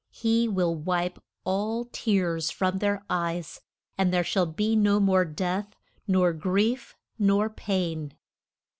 [0.09, 3.61] He will wipe all tears from their eyes,
[3.99, 5.75] and there shall be no more death,
[6.07, 8.13] nor grief, nor pain.